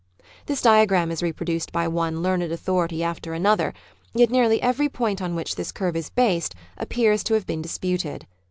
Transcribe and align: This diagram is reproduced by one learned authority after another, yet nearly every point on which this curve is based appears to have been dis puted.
This 0.47 0.63
diagram 0.63 1.11
is 1.11 1.21
reproduced 1.21 1.71
by 1.71 1.87
one 1.87 2.23
learned 2.23 2.41
authority 2.51 3.03
after 3.03 3.33
another, 3.35 3.71
yet 4.15 4.31
nearly 4.31 4.59
every 4.59 4.89
point 4.89 5.21
on 5.21 5.35
which 5.35 5.57
this 5.57 5.71
curve 5.71 5.95
is 5.95 6.09
based 6.09 6.55
appears 6.75 7.23
to 7.25 7.35
have 7.35 7.45
been 7.45 7.61
dis 7.61 7.77
puted. 7.77 8.23